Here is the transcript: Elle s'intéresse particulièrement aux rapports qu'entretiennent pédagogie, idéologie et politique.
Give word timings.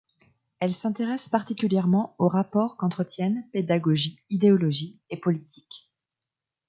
Elle 0.59 0.73
s'intéresse 0.73 1.29
particulièrement 1.29 2.15
aux 2.17 2.27
rapports 2.27 2.75
qu'entretiennent 2.75 3.47
pédagogie, 3.51 4.19
idéologie 4.31 4.99
et 5.11 5.17
politique. 5.17 5.91